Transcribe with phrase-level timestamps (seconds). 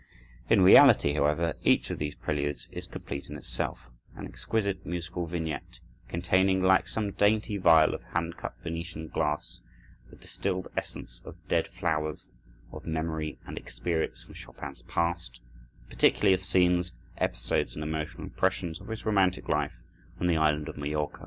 [0.49, 5.79] In reality, however, each of these preludes is complete in itself; an exquisite musical vignette
[6.07, 9.61] containing, like some dainty vial of hand cut Venetian glass,
[10.09, 12.31] the distilled essence of dead flowers
[12.71, 15.39] of memory and experience from Chopin's past;
[15.87, 19.77] particularly of scenes, episodes, and emotional impressions of his romantic life
[20.19, 21.19] on the island of Majorca.